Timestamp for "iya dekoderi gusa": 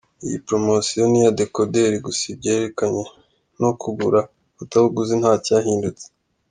1.21-2.23